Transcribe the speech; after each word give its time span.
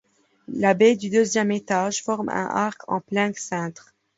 La 0.47 0.73
baie 0.73 0.95
du 0.95 1.11
deuxième 1.11 1.51
étage 1.51 2.01
forme 2.01 2.29
un 2.29 2.47
arc 2.47 2.81
en 2.87 3.01
plein 3.01 3.31
cintre. 3.35 3.93